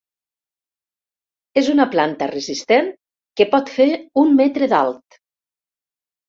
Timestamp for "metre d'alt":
4.41-5.21